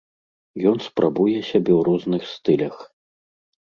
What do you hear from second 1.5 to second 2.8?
сябе ў розных стылях.